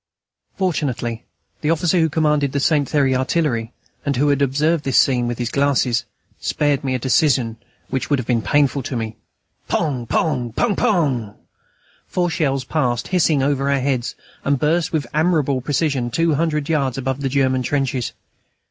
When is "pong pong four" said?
10.53-12.31